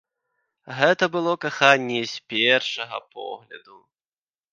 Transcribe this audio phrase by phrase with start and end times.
[0.77, 3.77] Гэта было каханне з першага погляду.